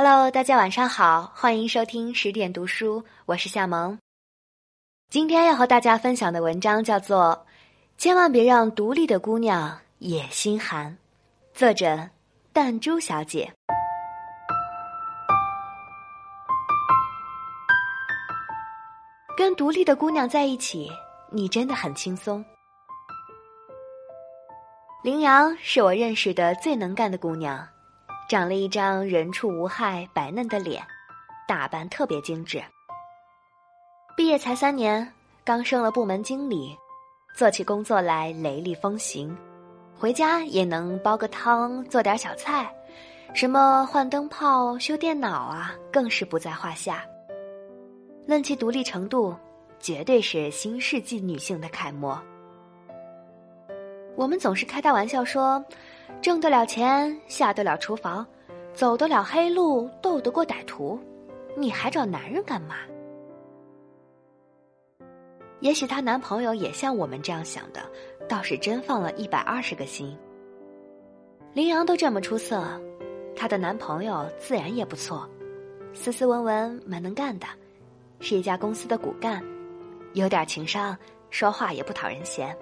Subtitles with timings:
[0.00, 3.98] Hello，大家晚上好，欢迎收听十点读书，我是夏萌。
[5.10, 7.44] 今天要和大家分享的文章叫做
[8.00, 10.96] 《千万别让独立的姑娘也心寒》，
[11.58, 12.08] 作者
[12.52, 13.52] 弹珠小姐。
[19.36, 20.88] 跟独立的姑娘在一起，
[21.32, 22.44] 你真的很轻松。
[25.02, 27.68] 羚羊是我认识的最能干的姑娘。
[28.28, 30.86] 长了一张人畜无害、白嫩的脸，
[31.46, 32.62] 打扮特别精致。
[34.14, 35.10] 毕业才三年，
[35.44, 36.76] 刚升了部门经理，
[37.34, 39.34] 做起工作来雷厉风行，
[39.98, 42.70] 回家也能煲个汤、做点小菜，
[43.32, 47.02] 什么换灯泡、修电脑啊，更是不在话下。
[48.26, 49.34] 论其独立程度，
[49.80, 52.20] 绝对是新世纪女性的楷模。
[54.18, 55.64] 我们总是开大玩笑说。
[56.20, 58.26] 挣得了钱，下得了厨房，
[58.74, 60.98] 走得了黑路，斗得过歹徒，
[61.54, 62.76] 你还找男人干嘛？
[65.60, 67.80] 也许她男朋友也像我们这样想的，
[68.28, 70.18] 倒是真放了一百二十个心。
[71.52, 72.64] 林阳都这么出色，
[73.36, 75.28] 她的男朋友自然也不错，
[75.94, 77.46] 斯斯文文，蛮能干的，
[78.18, 79.44] 是一家公司的骨干，
[80.14, 80.96] 有点情商，
[81.30, 82.56] 说话也不讨人嫌。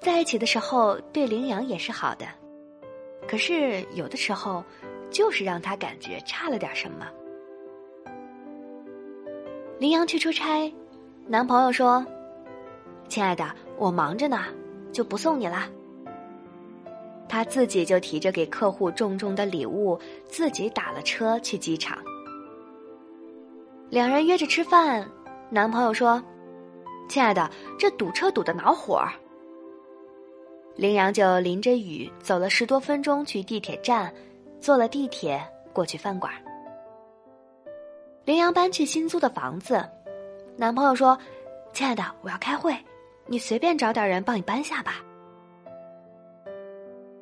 [0.00, 2.26] 在一起的时候，对羚羊也是好的，
[3.28, 4.64] 可是有的时候，
[5.10, 7.06] 就是让他感觉差了点什么。
[9.78, 10.72] 羚羊去出差，
[11.26, 12.04] 男朋友说
[13.08, 14.46] ：“亲爱的，我忙着呢，
[14.90, 15.68] 就不送你了。”
[17.28, 21.98] 他自己就提着给客户重重的礼物，自己打了车去机场。
[23.90, 25.06] 两人约着吃饭，
[25.50, 26.22] 男朋友说
[27.08, 29.06] ：“亲爱的，这堵车堵得恼火。”
[30.80, 34.10] 羚羊就淋着雨走了十多分钟去地铁站，
[34.62, 35.38] 坐了地铁
[35.74, 36.32] 过去饭馆。
[38.24, 39.86] 羚羊搬去新租的房子，
[40.56, 41.18] 男朋友说
[41.74, 42.74] ：“亲爱的，我要开会，
[43.26, 45.04] 你随便找点人帮你搬下吧。”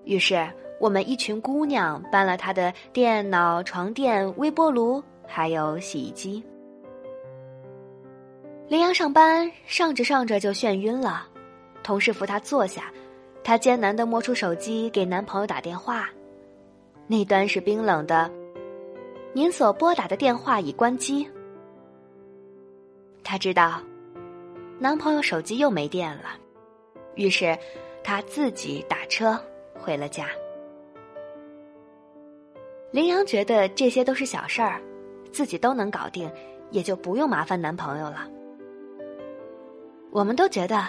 [0.06, 0.48] 于是
[0.78, 6.40] 我们一群姑娘搬了他的电脑、床垫、微波炉，还有洗衣机。
[8.68, 11.26] 羚羊上班上着上着就眩晕了，
[11.82, 12.84] 同事扶他坐下。
[13.42, 16.08] 她艰难的摸出手机给男朋友打电话，
[17.06, 18.30] 那端是冰冷的
[19.32, 21.26] “您所拨打的电话已关机”。
[23.24, 23.80] 她知道，
[24.78, 26.24] 男朋友手机又没电了，
[27.14, 27.56] 于是
[28.04, 29.40] 她自己打车
[29.74, 30.26] 回了家。
[32.90, 34.80] 林阳觉得这些都是小事儿，
[35.32, 36.30] 自己都能搞定，
[36.70, 38.28] 也就不用麻烦男朋友了。
[40.10, 40.86] 我们都觉得。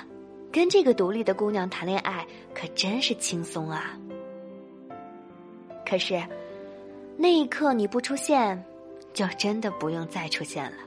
[0.51, 3.97] 跟这个独立的姑娘谈恋爱可真是轻松啊！
[5.85, 6.21] 可是，
[7.17, 8.63] 那一刻你不出现，
[9.13, 10.77] 就真的不用再出现了。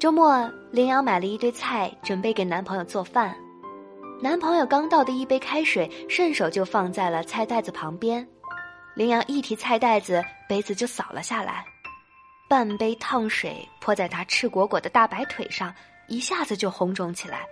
[0.00, 3.36] 周末，林阳买了一堆菜，准备给男朋友做饭。
[4.20, 8.26] 男朋友刚倒的一杯开水，顺手就放在了菜袋子旁边。
[8.94, 11.64] 林阳一提菜袋子，杯子就扫了下来，
[12.48, 15.72] 半杯烫水泼在他赤果果的大白腿上，
[16.08, 17.46] 一下子就红肿起来。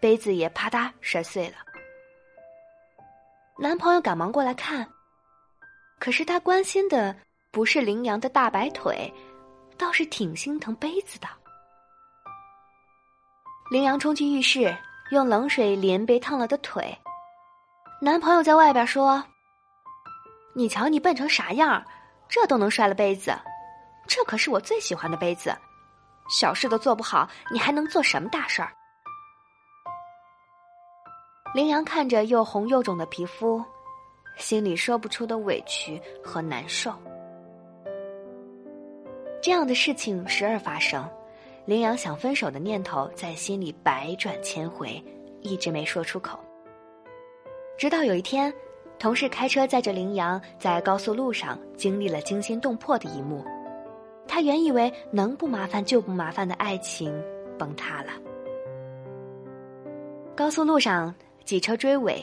[0.00, 1.56] 杯子也啪嗒摔碎了，
[3.58, 4.86] 男朋友赶忙过来看，
[5.98, 7.16] 可是他关心的
[7.50, 9.12] 不是羚羊的大白腿，
[9.78, 11.26] 倒是挺心疼杯子的。
[13.70, 14.76] 羚羊冲进浴室，
[15.10, 16.96] 用冷水淋被烫了的腿。
[18.00, 19.24] 男朋友在外边说
[20.54, 21.84] ：“你瞧你笨成啥样，
[22.28, 23.36] 这都能摔了杯子，
[24.06, 25.56] 这可是我最喜欢的杯子，
[26.28, 28.70] 小事都做不好，你还能做什么大事儿？”
[31.56, 33.64] 羚羊看着又红又肿的皮肤，
[34.36, 36.92] 心里说不出的委屈和难受。
[39.40, 41.08] 这样的事情时而发生，
[41.64, 45.02] 羚羊想分手的念头在心里百转千回，
[45.40, 46.38] 一直没说出口。
[47.78, 48.52] 直到有一天，
[48.98, 53.42] 同事开车载着羚羊在高速路上经历了惊心动魄的一幕，
[54.28, 57.10] 他原以为能不麻烦就不麻烦的爱情
[57.58, 58.12] 崩塌了。
[60.36, 61.14] 高速路上。
[61.46, 62.20] 几车追尾，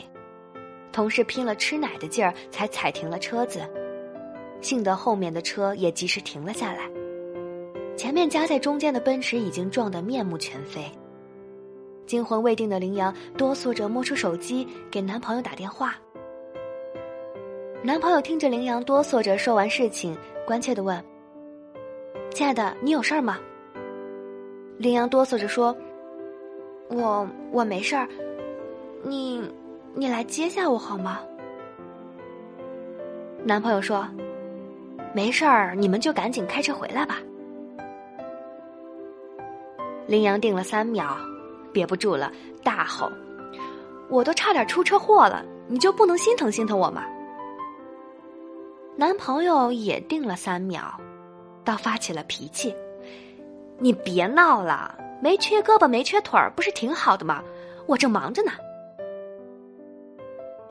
[0.92, 3.60] 同事拼了吃奶的劲儿才踩停了车子，
[4.60, 6.90] 幸得后面的车也及时停了下来。
[7.96, 10.84] 前面夹在中间的奔驰已经撞得面目全非。
[12.04, 15.96] 惊魂未定的羚羊哆嗦着摸出手机给男朋友打电话。
[17.82, 20.14] 男朋友听着羚羊哆嗦着说完事情，
[20.46, 21.02] 关切的问
[22.30, 23.38] ：“亲爱的，你有事儿吗？”
[24.76, 25.74] 羚羊哆嗦着说
[26.92, 28.06] ：“我我没事儿。”
[29.06, 29.42] 你，
[29.94, 31.20] 你来接下我好吗？
[33.44, 34.08] 男朋友说
[35.14, 37.18] ：“没事儿，你们就赶紧开车回来吧。
[40.06, 41.14] 林阳定了三秒，
[41.70, 43.12] 憋不住了，大吼
[44.08, 47.04] ：“我都差点出车祸了，你就不能心疼心疼我吗？”
[48.96, 50.82] 男朋友也定了三秒，
[51.62, 52.74] 倒发起了脾气
[53.78, 57.42] ：“你别闹了，没缺胳膊没缺腿儿，不是挺好的吗？
[57.86, 58.52] 我正忙着呢。”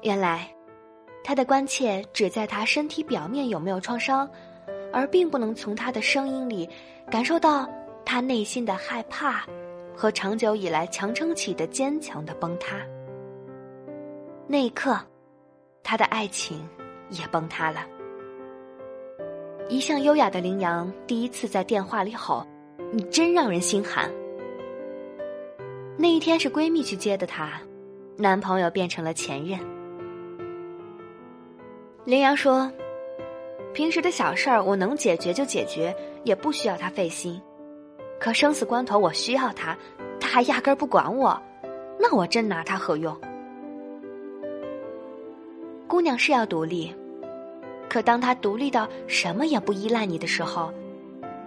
[0.03, 0.47] 原来，
[1.23, 4.29] 他的关切只在他身体表面有没有创伤，
[4.91, 6.69] 而并不能从他的声音里
[7.09, 7.67] 感受到。
[8.05, 9.45] 他内心的害怕，
[9.95, 12.75] 和长久以来强撑起的坚强的崩塌。
[14.45, 14.99] 那一刻，
[15.81, 16.67] 他的爱情
[17.09, 17.87] 也崩塌了。
[19.69, 22.45] 一向优雅的羚羊第一次在电话里吼
[22.91, 24.11] ：“你真让人心寒。”
[25.97, 27.53] 那一天是闺蜜去接的她，
[28.17, 29.57] 男朋友变成了前任。
[32.05, 32.69] 林阳说
[33.73, 37.41] ：“平时的小事儿我能解决就解决，也不需要他费心。”
[38.19, 39.77] 可生死关头，我需要他，
[40.19, 41.41] 他还压根儿不管我，
[41.97, 43.15] 那我真拿他何用？
[45.87, 46.93] 姑娘是要独立，
[47.89, 50.73] 可当她独立到什么也不依赖你的时候，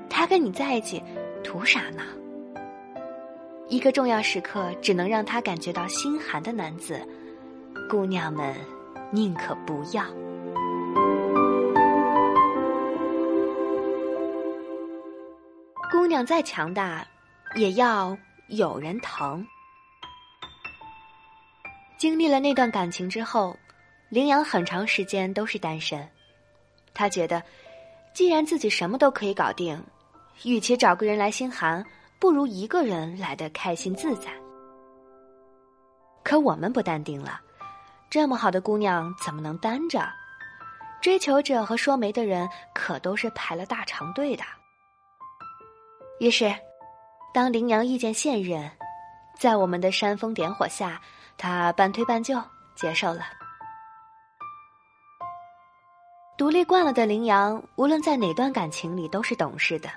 [0.08, 1.02] 他跟你在一起
[1.42, 2.02] 图啥呢？
[3.68, 7.00] 一个重要时刻只能让他感觉到心寒的男子，
[7.90, 8.54] 姑娘们
[9.10, 10.04] 宁可不要。
[16.06, 17.04] 姑娘再强大，
[17.56, 18.16] 也要
[18.46, 19.44] 有人疼。
[21.98, 23.56] 经历了那段感情之后，
[24.08, 26.08] 羚羊很长时间都是单身。
[26.94, 27.42] 他觉得，
[28.14, 29.82] 既然自己什么都可以搞定，
[30.44, 31.84] 与其找个人来心寒，
[32.20, 34.30] 不如一个人来的开心自在。
[36.22, 37.40] 可我们不淡定了，
[38.08, 40.08] 这么好的姑娘怎么能单着？
[41.02, 44.44] 追求者和说媒的人可都是排了大长队的。
[46.18, 46.52] 于是，
[47.34, 48.70] 当羚羊遇见现任，
[49.38, 51.00] 在我们的煽风点火下，
[51.36, 52.40] 他半推半就
[52.74, 53.24] 接受了。
[56.38, 59.90] 独立惯了的羚羊，无论在哪段感情里都是懂事的，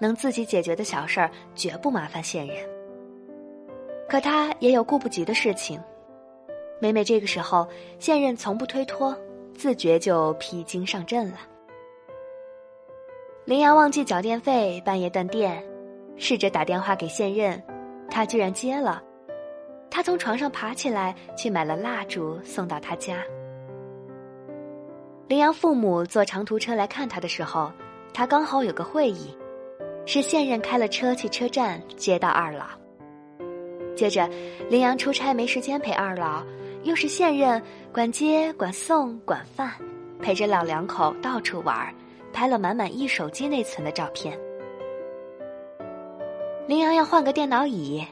[0.00, 2.56] 能自己解决的小事儿绝不麻烦现任。
[4.08, 5.82] 可他也有顾不及的事情，
[6.80, 7.68] 每每这个时候，
[7.98, 9.14] 现任从不推脱，
[9.54, 11.38] 自觉就披荆上阵了。
[13.46, 15.62] 羚羊忘记缴电费，半夜断电，
[16.16, 17.62] 试着打电话给现任，
[18.10, 19.02] 他居然接了。
[19.90, 23.18] 他从床上爬起来，去买了蜡烛送到他家。
[25.28, 27.70] 羚羊父母坐长途车来看他的时候，
[28.14, 29.36] 他刚好有个会议，
[30.06, 32.64] 是现任开了车去车站接到二老。
[33.94, 34.26] 接着，
[34.70, 36.42] 羚羊出差没时间陪二老，
[36.84, 37.62] 又是现任
[37.92, 39.70] 管接管送管饭，
[40.22, 41.92] 陪着老两口到处玩儿。
[42.34, 44.38] 拍了满满一手机内存的照片。
[46.66, 48.04] 林阳要换个电脑椅，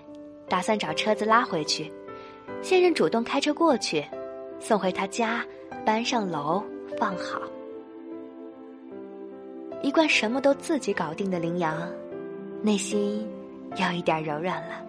[0.48, 1.92] 打算找车子拉回去。
[2.62, 4.04] 现任主动开车过去，
[4.60, 5.44] 送回他家，
[5.84, 6.62] 搬上楼
[6.96, 7.42] 放好。
[9.82, 11.90] 一贯什么都自己搞定的林阳，
[12.62, 13.28] 内心
[13.76, 14.86] 有一点柔软了。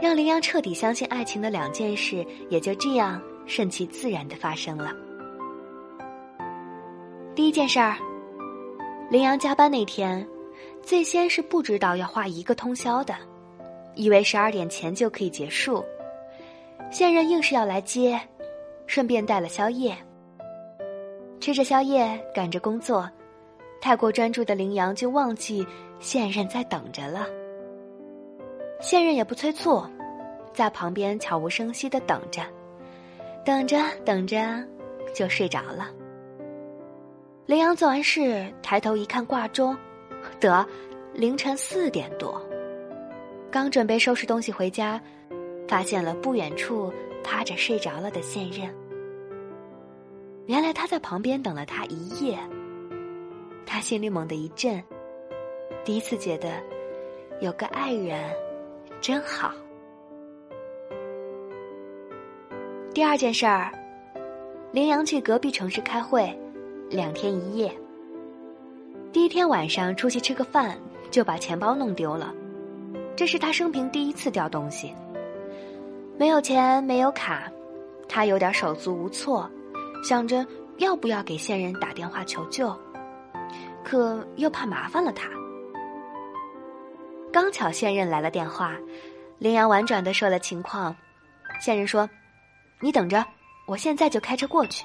[0.00, 4.92] 让林阳彻底相信爱情的两件事，也就这样顺其自然的发生了。
[7.40, 7.96] 第一件事儿，
[9.08, 10.28] 羚羊加班那天，
[10.82, 13.14] 最先是不知道要花一个通宵的，
[13.94, 15.82] 以为十二点前就可以结束。
[16.90, 18.20] 现任硬是要来接，
[18.86, 19.96] 顺便带了宵夜。
[21.40, 23.08] 吃着宵夜，赶着工作，
[23.80, 25.66] 太过专注的羚羊就忘记
[25.98, 27.26] 现任在等着了。
[28.82, 29.82] 现任也不催促，
[30.52, 32.42] 在旁边悄无声息的等着，
[33.46, 34.62] 等着等着，
[35.14, 35.90] 就睡着了。
[37.50, 39.76] 林阳做完事，抬头一看挂钟，
[40.38, 40.64] 得
[41.12, 42.40] 凌晨四点多。
[43.50, 45.02] 刚准备收拾东西回家，
[45.66, 46.92] 发现了不远处
[47.24, 48.72] 趴着睡着了的现任。
[50.46, 52.38] 原来他在旁边等了他一夜。
[53.66, 54.80] 他心里猛地一震，
[55.84, 56.52] 第一次觉得
[57.40, 58.32] 有个爱人
[59.00, 59.52] 真好。
[62.94, 63.72] 第二件事儿，
[64.70, 66.32] 羚羊去隔壁城市开会。
[66.90, 67.72] 两天一夜。
[69.12, 70.76] 第一天晚上出去吃个饭，
[71.08, 72.34] 就把钱包弄丢了，
[73.14, 74.92] 这是他生平第一次掉东西。
[76.18, 77.50] 没有钱，没有卡，
[78.08, 79.48] 他有点手足无措，
[80.02, 80.44] 想着
[80.78, 82.76] 要不要给现任打电话求救，
[83.84, 85.28] 可又怕麻烦了他。
[87.32, 88.76] 刚巧现任来了电话，
[89.38, 90.94] 羚羊婉转的说了情况，
[91.60, 92.10] 现任说
[92.82, 93.24] ：“你等着，
[93.68, 94.84] 我现在就开车过去。”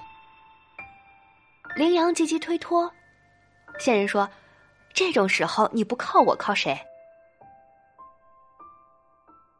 [1.75, 2.89] 羚羊急急推脱，
[3.79, 4.29] 线人说
[4.93, 6.79] ：“这种时候你不靠我靠谁？”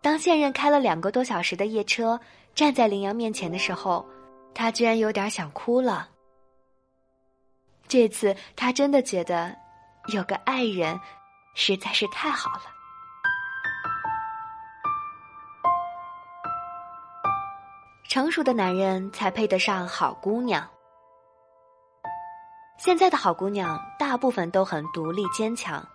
[0.01, 2.17] 当现任开了两个多小时的夜车，
[2.53, 4.05] 站在羚羊面前的时候，
[4.53, 6.07] 他居然有点想哭了。
[7.85, 9.53] 这次他真的觉得，
[10.13, 10.97] 有个爱人，
[11.53, 12.63] 实在是太好了。
[18.07, 20.65] 成熟的男人才配得上好姑娘。
[22.77, 25.85] 现在的好姑娘大部分都很独立坚强，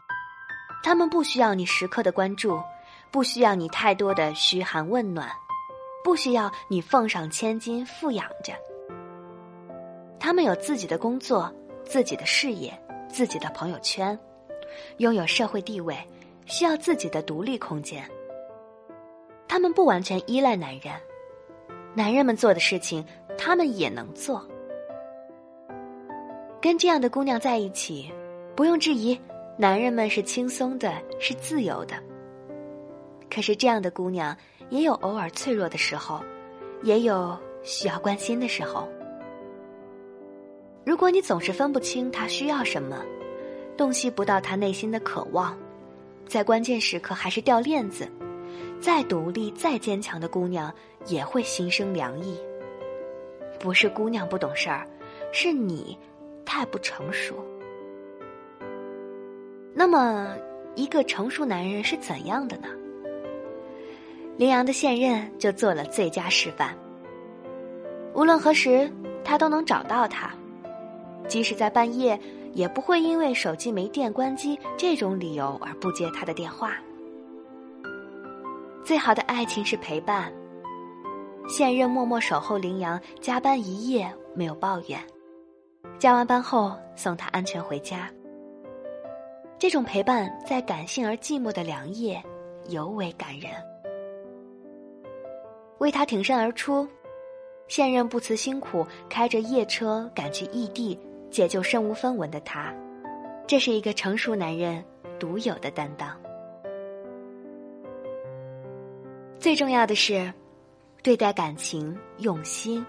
[0.83, 2.61] 她们不需要你时刻的关注，
[3.11, 5.31] 不需要你太多的嘘寒问暖，
[6.03, 8.53] 不需要你奉上千金富养着。
[10.19, 11.53] 她们有自己的工作。
[11.83, 12.73] 自己的事业，
[13.09, 14.17] 自己的朋友圈，
[14.99, 15.97] 拥有社会地位，
[16.47, 18.09] 需要自己的独立空间。
[19.49, 20.95] 他们不完全依赖男人，
[21.93, 23.05] 男人们做的事情，
[23.37, 24.47] 他们也能做。
[26.61, 28.13] 跟这样的姑娘在一起，
[28.55, 29.19] 不用质疑，
[29.57, 31.95] 男人们是轻松的，是自由的。
[33.31, 34.37] 可是这样的姑娘
[34.69, 36.21] 也有偶尔脆弱的时候，
[36.83, 38.87] 也有需要关心的时候。
[40.85, 43.03] 如果你总是分不清他需要什么，
[43.75, 45.59] 洞悉不到他内心的渴望，
[46.27, 48.07] 在关键时刻还是掉链子，
[48.83, 50.71] 再独立再坚强的姑娘
[51.07, 52.39] 也会心生凉意。
[53.59, 54.87] 不是姑娘不懂事儿，
[55.33, 55.97] 是你
[56.45, 57.35] 太不成熟。
[59.73, 60.35] 那么，
[60.75, 62.69] 一个成熟男人是怎样的呢？
[64.37, 66.77] 林阳的现任就做了最佳示范。
[68.15, 68.91] 无论何时，
[69.23, 70.31] 他都能找到他。
[71.29, 72.19] 即使在半夜，
[72.53, 76.73] 也不会因为手机没电关机这种理由而不接他的电话。
[78.83, 80.33] 最好的爱情是陪伴。
[81.49, 84.99] 现任默默守候林阳，加班一夜没有抱怨，
[85.99, 88.11] 加完班后送他安全回家。
[89.59, 92.23] 这种陪伴在感性而寂寞的凉夜
[92.69, 93.53] 尤为感人。
[95.79, 96.89] 为他挺身而出，
[97.69, 100.99] 现任不辞辛苦开着夜车赶去异地。
[101.31, 102.75] 解救身无分文的他，
[103.47, 104.85] 这是一个成熟男人
[105.17, 106.21] 独有的担当。
[109.39, 110.35] 最重要的是，
[111.05, 112.85] 对待感情用心。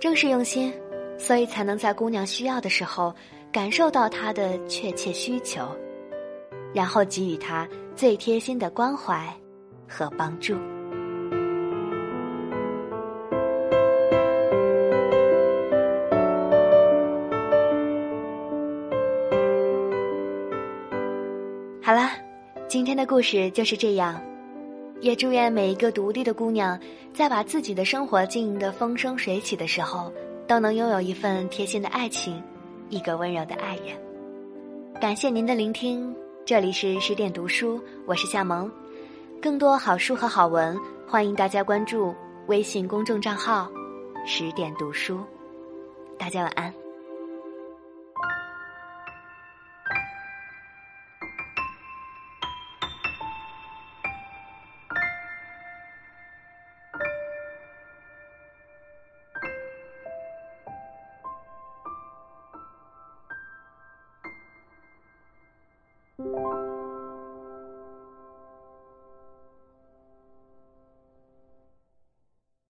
[0.00, 0.74] 正是用心，
[1.18, 3.14] 所以才能在姑娘需要的时候，
[3.50, 5.66] 感受到她的确切需求，
[6.74, 9.32] 然后给予她最贴心的关怀
[9.88, 10.54] 和帮助。
[21.82, 22.10] 好了，
[22.66, 24.20] 今天的故事就是这样。
[25.00, 26.76] 也祝愿每一个独立的姑娘，
[27.12, 30.12] 在把自己的生活经营的风生水起的时候，
[30.46, 32.42] 都能拥有一份贴心的爱情，
[32.88, 33.96] 一个温柔的爱人。
[35.00, 38.70] 感谢您的聆听，这里是十点读书，我是夏萌。
[39.42, 42.14] 更多好书和好文，欢迎大家关注
[42.46, 43.70] 微信公众账号
[44.24, 45.20] “十点读书”。
[46.16, 46.85] 大家晚安。